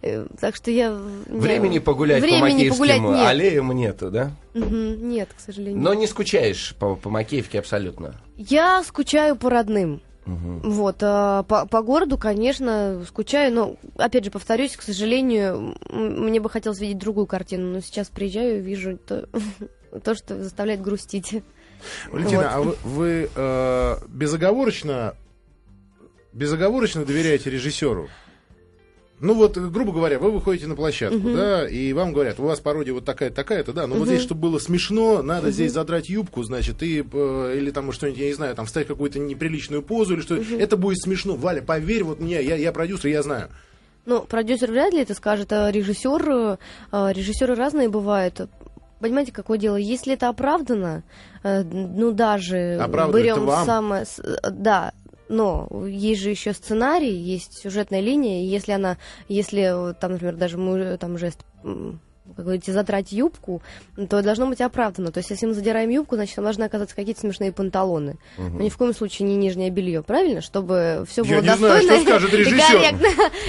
[0.00, 0.92] Э, так что я...
[1.28, 3.28] Времени погулять Времени по Макеевским погулять нет.
[3.28, 4.32] аллеям нету, да?
[4.54, 5.80] Угу, нет, к сожалению.
[5.80, 8.20] Но не скучаешь по, по Макеевке абсолютно?
[8.36, 10.02] Я скучаю по родным.
[10.26, 10.70] Угу.
[10.70, 16.48] Вот, а по, по городу, конечно, скучаю, но, опять же, повторюсь, к сожалению, мне бы
[16.48, 19.28] хотелось видеть другую картину, но сейчас приезжаю и вижу то,
[20.04, 21.42] то что заставляет грустить.
[22.10, 22.50] Валентина, вот.
[22.52, 25.14] а вы, вы э, безоговорочно,
[26.32, 28.08] безоговорочно доверяете режиссеру?
[29.22, 32.58] Ну вот, грубо говоря, вы выходите на площадку, uh да, и вам говорят, у вас
[32.58, 35.72] пародия вот такая такая-то, да, но uh вот здесь, чтобы было смешно, надо uh здесь
[35.72, 39.80] задрать юбку, значит, и, э, или там что-нибудь, я не знаю, там вставить какую-то неприличную
[39.80, 41.36] позу или что uh это будет смешно.
[41.36, 43.48] Валя, поверь вот мне, я, я продюсер, я знаю.
[44.06, 46.58] Ну, продюсер вряд ли это скажет, а режиссер,
[46.90, 48.48] э, режиссеры разные бывают.
[48.98, 49.76] Понимаете, какое дело?
[49.76, 51.04] Если это оправдано,
[51.44, 52.56] э, ну даже
[53.12, 54.04] берем самое,
[54.50, 54.92] да,
[55.32, 60.58] но есть же еще сценарий, есть сюжетная линия, и если она, если там, например, даже
[60.58, 61.44] мы там жест
[62.34, 63.62] как говорите, задрать юбку,
[64.08, 65.12] то должно быть оправдано.
[65.12, 68.16] То есть, если мы задираем юбку, значит, там должны оказаться какие-то смешные панталоны.
[68.38, 68.48] Угу.
[68.58, 70.40] Но ни в коем случае не нижнее белье, правильно?
[70.40, 72.80] Чтобы все было Я не знаю, что скажет режиссер.
[72.80, 72.94] Нет,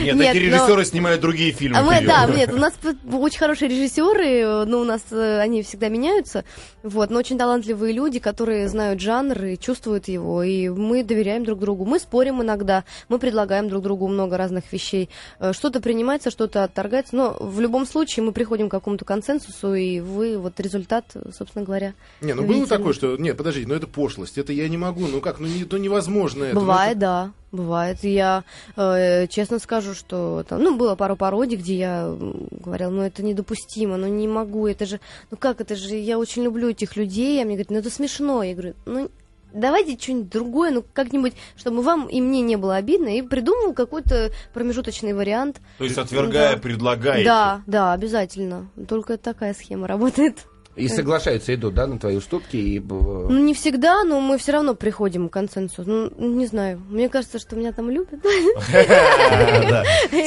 [0.01, 0.83] нет, такие режиссеры но...
[0.83, 1.77] снимают другие фильмы.
[1.77, 2.73] А мы, да, нет, у нас
[3.11, 6.43] очень хорошие режиссеры, но у нас э, они всегда меняются.
[6.83, 11.59] Вот, но очень талантливые люди, которые знают жанр и чувствуют его, и мы доверяем друг
[11.59, 11.85] другу.
[11.85, 15.09] Мы спорим иногда, мы предлагаем друг другу много разных вещей.
[15.39, 19.99] Э, что-то принимается, что-то отторгается, но в любом случае мы приходим к какому-то консенсусу, и
[19.99, 21.05] вы вот результат,
[21.35, 21.93] собственно говоря.
[22.21, 23.17] Не, ну было такое, что.
[23.17, 26.45] Нет, подождите, ну это пошлость, это я не могу, ну как, ну не, то невозможно
[26.45, 26.55] это.
[26.55, 26.99] Ну, бывает, это...
[26.99, 27.31] да.
[27.51, 27.99] Бывает.
[28.01, 28.43] Я
[28.75, 32.17] э, честно скажу, что там, ну, было пару пародий, где я
[32.49, 36.43] говорила, ну, это недопустимо, ну, не могу, это же, ну, как это же, я очень
[36.43, 38.41] люблю этих людей, а мне говорят, ну, это смешно.
[38.41, 39.11] Я говорю, ну,
[39.53, 44.31] давайте что-нибудь другое, ну, как-нибудь, чтобы вам и мне не было обидно, и придумал какой-то
[44.53, 45.61] промежуточный вариант.
[45.77, 46.61] То есть, отвергая, да.
[46.61, 47.25] предлагаете?
[47.25, 48.69] Да, да, обязательно.
[48.87, 50.45] Только такая схема работает.
[50.75, 52.57] И соглашаются, идут, да, на твои уступки?
[52.57, 52.79] И...
[52.79, 55.83] Ну, не всегда, но мы все равно приходим к консенсусу.
[55.85, 56.81] Ну, не знаю.
[56.89, 58.19] Мне кажется, что меня там любят.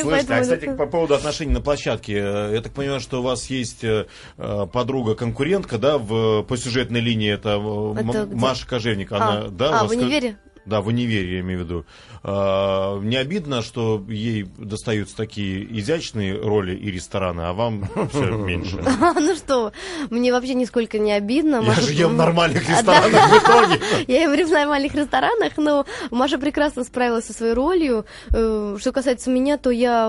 [0.01, 2.15] Слушайте, а, кстати, по поводу отношений на площадке.
[2.15, 4.07] Э, я так понимаю, что у вас есть э,
[4.39, 7.33] э, подруга-конкурентка, да, в, по сюжетной линии.
[7.33, 9.11] Это Маша Кожевник.
[9.13, 10.37] Она, да, а, в универе?
[10.67, 11.87] Да, в универе, я имею в виду.
[12.25, 18.77] А, не обидно, что ей достаются такие изящные роли и рестораны, а вам все меньше?
[19.27, 19.73] Ну что,
[20.11, 21.63] мне вообще нисколько не обидно.
[21.65, 23.81] Я же ем в нормальных ресторанах в итоге.
[24.09, 28.05] Я ем в нормальных ресторанах, но Маша прекрасно справилась со своей ролью.
[28.31, 30.09] Э, что касается меня, то я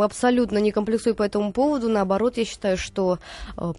[0.00, 1.88] абсолютно не комплексую по этому поводу.
[1.88, 3.18] Наоборот, я считаю, что
[3.56, 3.72] э,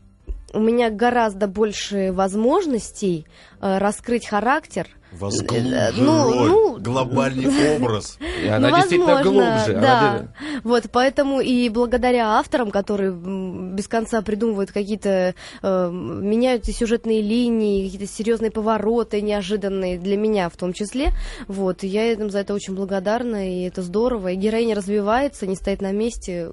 [0.54, 3.26] у меня гораздо больше возможностей
[3.62, 4.88] э, раскрыть характер.
[5.12, 8.18] Возглубже э, ну, роль, ну, глобальный образ.
[8.44, 9.82] И она ну, действительно возможно, глубже.
[9.82, 10.00] Да.
[10.00, 10.34] Она...
[10.64, 18.12] Вот, поэтому и благодаря авторам, которые без конца придумывают какие-то, э, меняются сюжетные линии, какие-то
[18.12, 21.12] серьезные повороты, неожиданные для меня в том числе,
[21.48, 24.30] вот, я им за это очень благодарна, и это здорово.
[24.32, 26.52] И героиня развивается, не стоит на месте,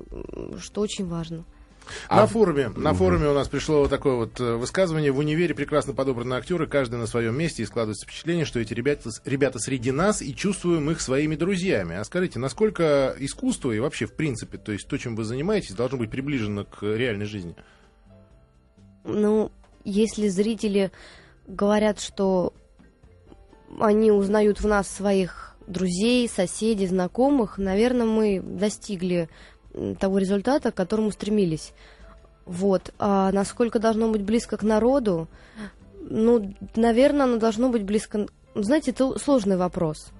[0.58, 1.44] что очень важно.
[2.08, 2.22] А...
[2.22, 5.12] На форуме, на форуме у нас пришло вот такое вот э, высказывание.
[5.12, 9.10] В универе прекрасно подобраны актеры, каждый на своем месте, и складывается впечатление, что эти ребята,
[9.24, 11.96] ребята среди нас, и чувствуем их своими друзьями.
[11.96, 15.98] А скажите, насколько искусство и вообще, в принципе, то есть то, чем вы занимаетесь, должно
[15.98, 17.54] быть приближено к реальной жизни?
[19.04, 19.52] Ну,
[19.84, 20.90] если зрители
[21.46, 22.52] говорят, что
[23.80, 29.28] они узнают в нас своих друзей, соседей, знакомых, наверное, мы достигли
[29.98, 31.72] того результата, к которому стремились.
[32.44, 32.92] Вот.
[32.98, 35.28] А насколько должно быть близко к народу?
[36.00, 38.26] Ну, наверное, оно должно быть близко...
[38.54, 40.12] Знаете, это сложный вопрос.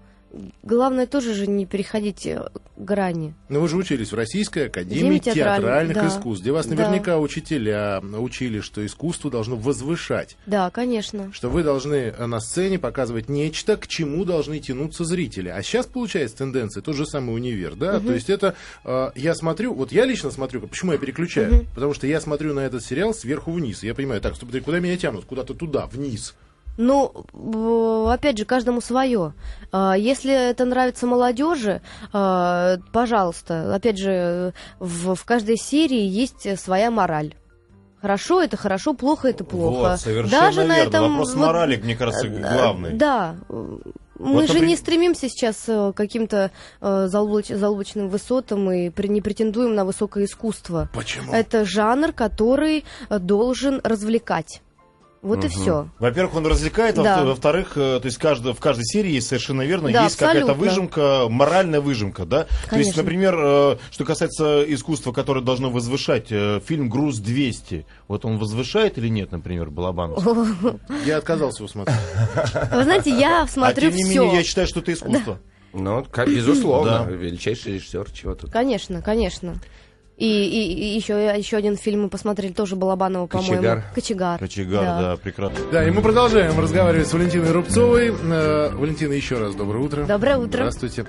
[0.62, 3.35] Главное тоже же не переходить э, грани.
[3.49, 6.09] Но вы же учились в Российской Академии театральных да.
[6.09, 7.18] искусств, где вас наверняка да.
[7.18, 10.37] учителя учили, что искусство должно возвышать.
[10.46, 11.33] Да, конечно.
[11.33, 15.49] Что вы должны э, на сцене показывать нечто, к чему должны тянуться зрители.
[15.49, 17.96] А сейчас получается тенденция, тот же самый универ, да?
[17.99, 18.07] Угу.
[18.07, 21.55] То есть это, э, я смотрю, вот я лично смотрю, почему я переключаю?
[21.55, 21.66] Угу.
[21.75, 23.83] Потому что я смотрю на этот сериал сверху вниз.
[23.83, 25.25] Я понимаю, так, стоп, куда меня тянут?
[25.25, 26.35] Куда-то туда, вниз.
[26.77, 29.33] Ну, опять же, каждому свое.
[29.73, 31.81] А, если это нравится молодежи,
[32.12, 37.35] а, пожалуйста, опять же, в, в каждой серии есть своя мораль.
[38.01, 39.91] Хорошо это хорошо, плохо это плохо.
[39.91, 40.75] Вот, совершенно Даже верно.
[40.75, 42.93] На этом, Вопрос вот, морали, мне кажется, э, главный.
[42.93, 43.37] Да.
[43.49, 43.81] Мы
[44.19, 44.69] вот, же например...
[44.69, 47.49] не стремимся сейчас э, к каким-то э, заоблач...
[47.49, 49.09] заоблачным высотам и при...
[49.09, 50.89] не претендуем на высокое искусство.
[50.95, 51.33] Почему?
[51.33, 54.62] Это жанр, который должен развлекать.
[55.22, 55.46] Вот угу.
[55.46, 55.88] и все.
[55.98, 57.24] Во-первых, он развлекает, да.
[57.24, 61.26] во-вторых, э, то есть каждый, в каждой серии есть совершенно верно, да, есть какая-то выжимка,
[61.29, 62.46] моральная выжимка, да?
[62.46, 62.70] Конечно.
[62.70, 68.38] То есть, например, э, что касается искусства, которое должно возвышать, э, фильм «Груз-200», вот он
[68.38, 70.24] возвышает или нет, например, Балабанов?
[71.05, 71.98] Я отказался его смотреть.
[72.72, 73.98] Вы знаете, я смотрю все.
[73.98, 75.38] А тем не менее, я считаю, что это искусство.
[75.72, 78.50] Ну, безусловно, величайший режиссер, чего тут.
[78.50, 79.57] Конечно, конечно.
[80.16, 83.57] И, и, и еще, еще один фильм мы посмотрели, тоже Балабанова, по-моему.
[83.57, 83.85] Кочегар.
[83.94, 84.38] Кочегар.
[84.38, 85.00] Кочегар, да.
[85.00, 85.59] да, прекрасно.
[85.70, 88.09] Да, и мы продолжаем разговаривать с Валентиной Рубцовой.
[88.09, 90.07] Э, Валентина, еще раз доброе утро.
[90.07, 90.70] Доброе утро.
[90.70, 91.05] Здравствуйте.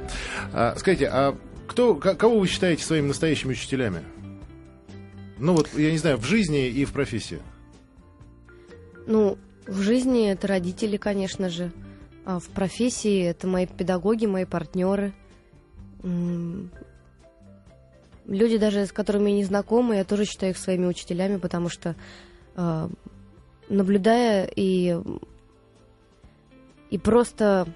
[0.51, 4.01] А, скажите, а кто, кого вы считаете своими настоящими учителями?
[5.39, 7.39] Ну вот, я не знаю, в жизни и в профессии.
[9.05, 11.71] Ну, в жизни это родители, конечно же.
[12.25, 15.13] А в профессии это мои педагоги, мои партнеры
[18.27, 21.95] люди даже с которыми не знакомы, я тоже считаю их своими учителями, потому что
[22.55, 22.89] э,
[23.69, 24.97] наблюдая и
[26.89, 27.67] и просто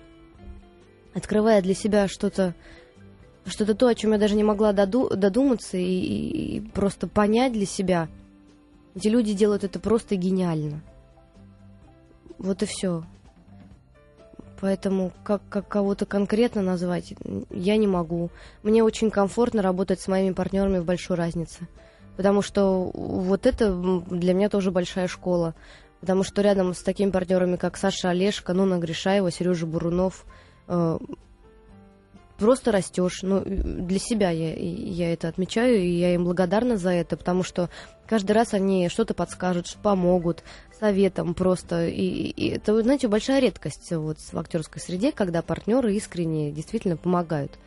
[1.14, 2.56] открывая для себя что-то
[3.46, 7.54] что-то то, о чем я даже не могла доду додуматься и, и, и просто понять
[7.54, 8.08] для себя.
[8.96, 10.82] Эти люди делают это просто гениально.
[12.38, 13.04] Вот и все.
[14.62, 17.16] Поэтому как, как кого-то конкретно назвать
[17.50, 18.30] я не могу.
[18.62, 21.68] Мне очень комфортно работать с моими партнерами в большой разнице.
[22.16, 23.74] Потому что вот это
[24.12, 25.56] для меня тоже большая школа.
[26.00, 30.26] Потому что рядом с такими партнерами, как Саша Олешко, Нуна Гришаева, Сережа Бурунов,
[30.68, 31.00] э,
[32.42, 33.20] просто растешь.
[33.22, 37.70] Ну, для себя я, я это отмечаю, и я им благодарна за это, потому что
[38.08, 40.44] каждый раз они что-то подскажут, помогут,
[40.80, 41.88] советом просто.
[41.88, 47.60] И, и это, знаете, большая редкость вот в актерской среде, когда партнеры искренне действительно помогают.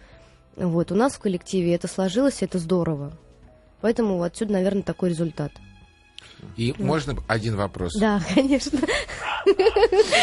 [0.56, 3.12] Вот, у нас в коллективе это сложилось, это здорово.
[3.80, 5.52] Поэтому отсюда, наверное, такой результат.
[6.56, 6.84] И да.
[6.84, 7.94] можно один вопрос?
[7.98, 8.78] Да, конечно.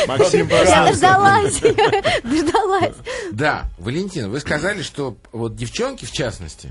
[0.07, 1.59] Максим, Я дождалась.
[2.23, 2.95] Дождалась.
[3.31, 6.69] Да, Валентина, вы сказали, что вот девчонки, в частности,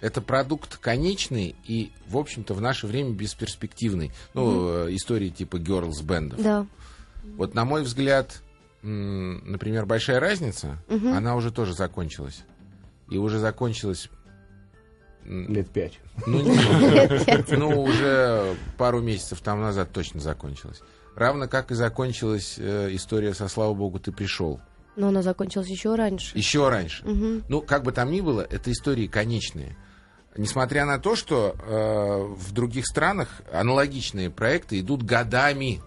[0.00, 4.12] это продукт конечный и, в общем-то, в наше время бесперспективный.
[4.34, 6.40] Ну, истории типа Girls Band.
[6.40, 6.66] Да.
[7.36, 8.42] Вот, на мой взгляд,
[8.82, 12.44] например, большая разница, она уже тоже закончилась.
[13.10, 14.08] И уже закончилась
[15.26, 15.98] Лет пять.
[16.26, 20.80] Ну, не, ну, уже пару месяцев там назад точно закончилась.
[21.16, 24.60] Равно как и закончилась э, история со «Слава Богу, ты пришел».
[24.94, 26.36] Но она закончилась еще раньше.
[26.36, 27.04] Еще раньше.
[27.48, 29.76] Ну, как бы там ни было, это истории конечные.
[30.36, 35.80] Несмотря на то, что э, в других странах аналогичные проекты идут годами,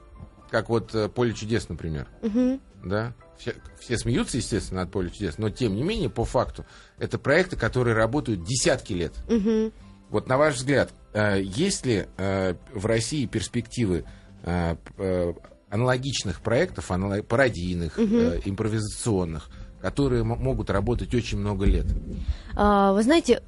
[0.49, 2.08] как вот э, «Поле чудес», например.
[2.23, 2.60] Мгм.
[2.84, 3.13] Да?
[3.38, 6.65] Все, все смеются, естественно, от «Поля чудес», но тем не менее, по факту,
[6.98, 9.13] это проекты, которые работают десятки лет.
[9.30, 9.72] Мгм.
[10.10, 14.06] Вот на ваш взгляд, э, есть ли э, в России перспективы
[14.44, 14.76] э,
[15.70, 16.89] аналогичных проектов,
[17.28, 19.50] пародийных, э, импровизационных,
[19.82, 21.86] которые могут работать очень много лет?
[22.56, 23.42] А, Вы знаете,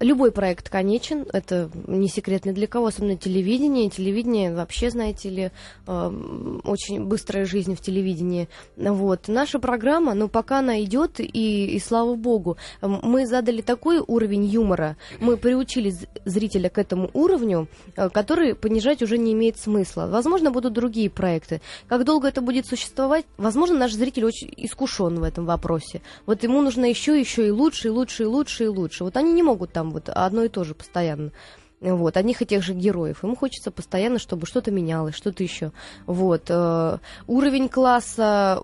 [0.00, 3.90] любой проект конечен, это не секрет ни для кого, особенно телевидение.
[3.90, 5.50] Телевидение вообще, знаете ли,
[5.86, 8.48] эм, очень быстрая жизнь в телевидении.
[8.76, 9.28] Вот.
[9.28, 14.44] Наша программа, ну, пока она идет, и, и слава богу, Эм, мы задали такой уровень
[14.44, 20.08] юмора, мы приучили зрителя к этому уровню, э, который понижать уже не имеет смысла.
[20.10, 21.60] Возможно, будут другие проекты.
[21.88, 23.24] Как долго это будет существовать?
[23.36, 26.02] Возможно, наш зритель очень искушен в этом вопросе.
[26.26, 29.04] Вот ему нужно еще, еще и лучше, и лучше, и лучше, и лучше.
[29.04, 31.32] Вот они не могут там вот одно и то же постоянно.
[31.80, 33.22] Вот, одних и тех же героев.
[33.22, 35.72] Ему хочется постоянно, чтобы что-то менялось, что-то еще.
[36.06, 36.44] Вот.
[36.48, 38.62] э, уровень класса...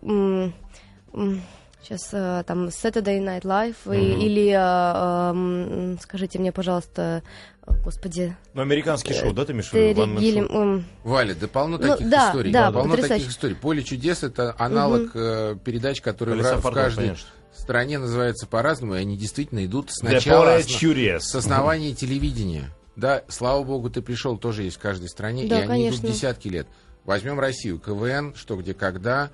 [1.83, 2.09] сейчас
[2.47, 4.51] там Saturday Night Live и- или...
[4.51, 7.23] э, эм, скажите мне, пожалуйста,
[7.67, 8.37] э, господи...
[8.55, 10.03] Ну, американский шоу, да, ты имеешь в виду?
[10.03, 12.53] Эм, Валя, да полно Ну, таких да, историй.
[12.53, 13.15] да, полно потрясающе.
[13.25, 13.57] таких историй.
[13.57, 17.29] Поле чудес это аналог э, передач, которые в, Колеса каждой конечно.
[17.55, 21.25] стране называются по-разному, и они действительно идут сначала Чудес.
[21.25, 22.71] с основания телевидения.
[22.97, 26.01] Да, слава богу, ты пришел, тоже есть в каждой стране, Да, и они конечно.
[26.01, 26.67] идут десятки лет.
[27.05, 29.31] Возьмем Россию, КВН, что, где, когда,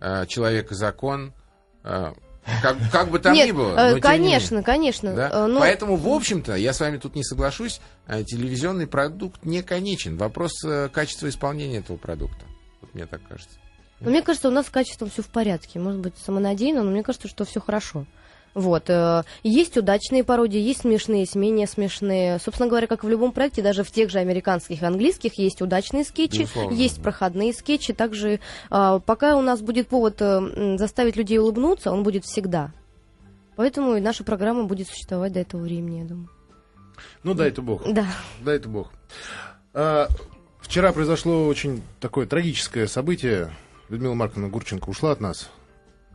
[0.00, 1.32] э, Человек и закон, э,
[2.62, 3.76] как, как бы там Нет, ни было.
[3.76, 5.14] э, но конечно, конечно.
[5.14, 5.30] Да?
[5.32, 9.62] э, ну, Поэтому, в общем-то, я с вами тут не соглашусь, э, телевизионный продукт не
[9.62, 10.16] конечен.
[10.16, 10.52] Вопрос
[10.92, 12.44] качества исполнения этого продукта.
[12.80, 13.58] Вот мне так кажется.
[14.00, 15.78] Но мне кажется, у нас с качеством все в порядке.
[15.78, 18.06] Может быть, самонадеянно, но мне кажется, что все хорошо.
[18.56, 18.88] Вот.
[18.88, 22.38] э, Есть удачные пародии, есть смешные, есть менее смешные.
[22.38, 26.04] Собственно говоря, как в любом проекте, даже в тех же американских и английских есть удачные
[26.04, 27.02] скетчи, Безусловно, есть да.
[27.02, 27.92] проходные скетчи.
[27.92, 28.40] Также,
[28.70, 32.72] а, пока у нас будет повод э, заставить людей улыбнуться, он будет всегда.
[33.56, 36.30] Поэтому и наша программа будет существовать до этого времени, я думаю.
[37.24, 37.82] Ну, дай-то бог.
[37.86, 38.06] Да.
[38.40, 38.90] Дай-то бог.
[39.74, 40.08] А,
[40.60, 43.50] вчера произошло очень такое трагическое событие.
[43.90, 45.50] Людмила Марковна Гурченко ушла от нас.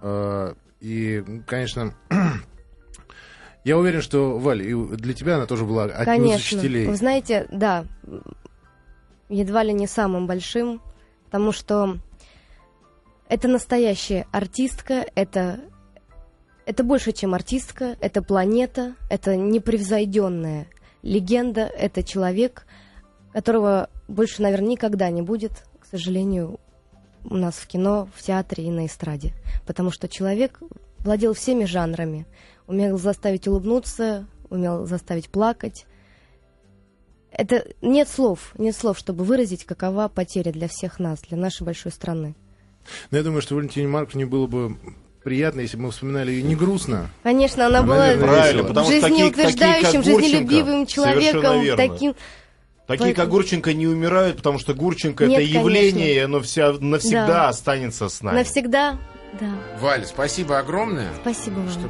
[0.02, 1.94] А, и, конечно,
[3.64, 6.58] я уверен, что, Валь, и для тебя она тоже была одним из Конечно.
[6.58, 6.88] учителей.
[6.88, 7.86] Вы знаете, да,
[9.30, 10.82] едва ли не самым большим,
[11.26, 11.98] потому что
[13.30, 15.62] это настоящая артистка, это,
[16.66, 20.68] это больше, чем артистка, это планета, это непревзойденная
[21.04, 22.66] легенда, это человек,
[23.34, 26.60] которого больше, наверное, никогда не будет, к сожалению,
[27.24, 29.34] у нас в кино, в театре и на эстраде.
[29.66, 30.60] Потому что человек
[31.00, 32.26] владел всеми жанрами,
[32.68, 35.86] умел заставить улыбнуться, умел заставить плакать.
[37.32, 41.92] Это нет слов, нет слов, чтобы выразить, какова потеря для всех нас, для нашей большой
[41.92, 42.36] страны.
[43.10, 44.76] Но я думаю, что Валентине Марковне было бы
[45.24, 47.10] приятно, если бы мы вспоминали ее не грустно.
[47.24, 51.78] Конечно, она Ну, была наверное, Правильно, потому жизнеутверждающим, жизнелюбивым человеком, верно.
[51.78, 52.16] таким...
[52.98, 56.16] Такие, как Гурченко, не умирают, потому что Гурченко Нет, это явление, конечно.
[56.16, 57.50] и оно вся, навсегда Да.
[57.50, 58.38] останется с нами.
[58.38, 58.98] Навсегда,
[59.40, 59.50] да.
[59.80, 61.10] Валя, спасибо огромное.
[61.22, 61.70] Спасибо вам.
[61.70, 61.90] что